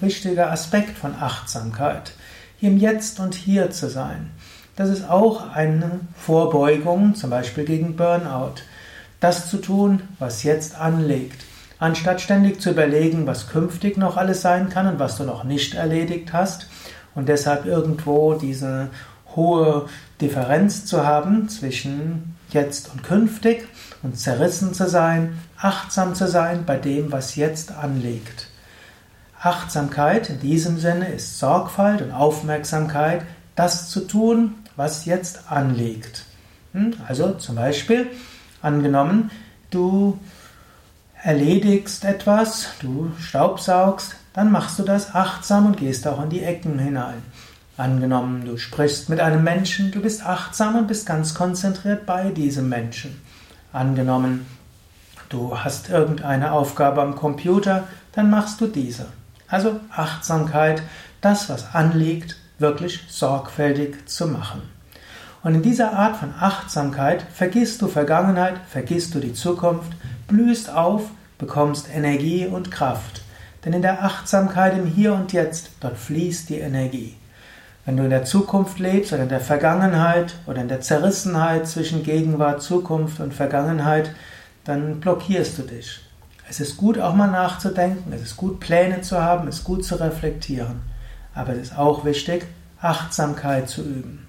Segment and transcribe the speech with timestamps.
[0.00, 2.12] wichtiger Aspekt von Achtsamkeit,
[2.60, 4.30] im Jetzt und Hier zu sein.
[4.76, 8.62] Das ist auch eine Vorbeugung, zum Beispiel gegen Burnout.
[9.20, 11.44] Das zu tun, was jetzt anliegt.
[11.78, 15.74] Anstatt ständig zu überlegen, was künftig noch alles sein kann und was du noch nicht
[15.74, 16.68] erledigt hast
[17.14, 18.88] und deshalb irgendwo diese
[19.36, 19.88] hohe
[20.20, 23.66] Differenz zu haben zwischen jetzt und künftig
[24.02, 28.48] und zerrissen zu sein, achtsam zu sein bei dem, was jetzt anliegt.
[29.40, 33.24] Achtsamkeit in diesem Sinne ist Sorgfalt und Aufmerksamkeit,
[33.56, 36.24] das zu tun, was jetzt anliegt.
[36.72, 36.94] Hm?
[37.08, 38.08] Also zum Beispiel,
[38.60, 39.30] angenommen,
[39.70, 40.18] du
[41.22, 46.78] erledigst etwas, du staubsaugst, dann machst du das achtsam und gehst auch in die Ecken
[46.78, 47.22] hinein.
[47.82, 52.68] Angenommen, du sprichst mit einem Menschen, du bist achtsam und bist ganz konzentriert bei diesem
[52.68, 53.20] Menschen.
[53.72, 54.46] Angenommen,
[55.28, 59.06] du hast irgendeine Aufgabe am Computer, dann machst du diese.
[59.48, 60.84] Also Achtsamkeit,
[61.22, 64.62] das, was anliegt, wirklich sorgfältig zu machen.
[65.42, 69.90] Und in dieser Art von Achtsamkeit vergisst du Vergangenheit, vergisst du die Zukunft,
[70.28, 73.22] blühst auf, bekommst Energie und Kraft.
[73.64, 77.16] Denn in der Achtsamkeit im Hier und Jetzt, dort fließt die Energie.
[77.84, 82.04] Wenn du in der Zukunft lebst oder in der Vergangenheit oder in der Zerrissenheit zwischen
[82.04, 84.14] Gegenwart, Zukunft und Vergangenheit,
[84.64, 86.00] dann blockierst du dich.
[86.48, 89.84] Es ist gut, auch mal nachzudenken, es ist gut, Pläne zu haben, es ist gut
[89.84, 90.82] zu reflektieren.
[91.34, 92.46] Aber es ist auch wichtig,
[92.80, 94.28] Achtsamkeit zu üben.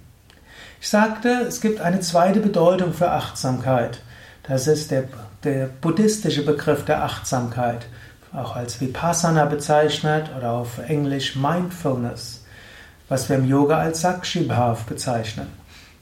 [0.81, 4.01] Ich sagte, es gibt eine zweite Bedeutung für Achtsamkeit.
[4.47, 5.03] Das ist der,
[5.44, 7.85] der buddhistische Begriff der Achtsamkeit,
[8.33, 12.42] auch als Vipassana bezeichnet oder auf Englisch Mindfulness
[13.09, 15.47] was wir im Yoga als Sakshibhav bezeichnen.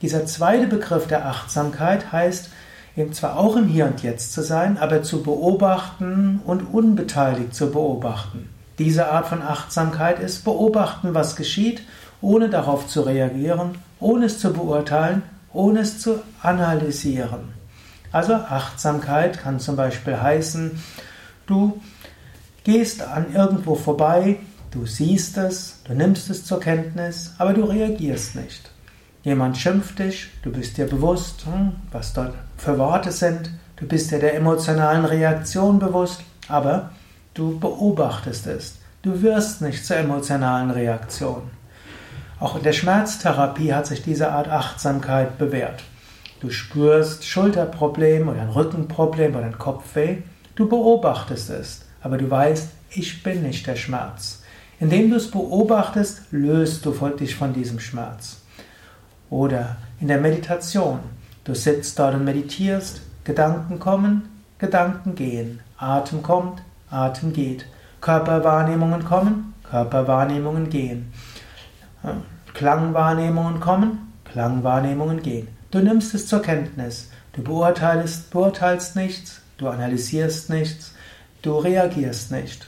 [0.02, 2.50] Dieser zweite Begriff der Achtsamkeit heißt,
[2.96, 7.70] eben zwar auch im Hier und Jetzt zu sein, aber zu beobachten und unbeteiligt zu
[7.70, 8.48] beobachten.
[8.78, 11.82] Diese Art von Achtsamkeit ist beobachten, was geschieht,
[12.20, 17.52] ohne darauf zu reagieren, ohne es zu beurteilen, ohne es zu analysieren.
[18.10, 20.82] Also Achtsamkeit kann zum Beispiel heißen,
[21.46, 21.80] du
[22.64, 24.38] gehst an irgendwo vorbei,
[24.72, 28.70] Du siehst es, du nimmst es zur Kenntnis, aber du reagierst nicht.
[29.22, 34.10] Jemand schimpft dich, du bist dir bewusst, hm, was dort für Worte sind, du bist
[34.10, 36.90] dir der emotionalen Reaktion bewusst, aber
[37.34, 38.78] du beobachtest es.
[39.02, 41.42] Du wirst nicht zur emotionalen Reaktion.
[42.40, 45.82] Auch in der Schmerztherapie hat sich diese Art Achtsamkeit bewährt.
[46.40, 50.22] Du spürst Schulterproblem oder ein Rückenproblem oder ein Kopfweh,
[50.54, 54.41] du beobachtest es, aber du weißt, ich bin nicht der Schmerz.
[54.82, 58.38] Indem du es beobachtest, löst du dich von diesem Schmerz.
[59.30, 60.98] Oder in der Meditation.
[61.44, 67.64] Du sitzt dort und meditierst, Gedanken kommen, Gedanken gehen, Atem kommt, Atem geht,
[68.00, 71.12] Körperwahrnehmungen kommen, Körperwahrnehmungen gehen,
[72.52, 75.46] Klangwahrnehmungen kommen, Klangwahrnehmungen gehen.
[75.70, 80.92] Du nimmst es zur Kenntnis, du beurteilst, beurteilst nichts, du analysierst nichts,
[81.40, 82.66] du reagierst nicht.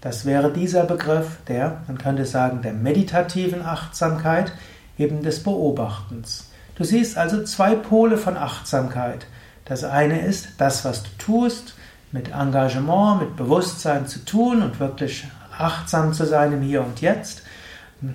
[0.00, 4.52] Das wäre dieser Begriff der, man könnte sagen, der meditativen Achtsamkeit,
[4.98, 6.50] eben des Beobachtens.
[6.74, 9.26] Du siehst also zwei Pole von Achtsamkeit.
[9.64, 11.74] Das eine ist das, was du tust,
[12.12, 15.26] mit Engagement, mit Bewusstsein zu tun und wirklich
[15.58, 17.42] achtsam zu sein im Hier und Jetzt.